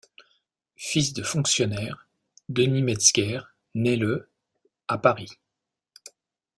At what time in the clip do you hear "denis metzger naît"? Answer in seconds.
2.49-3.97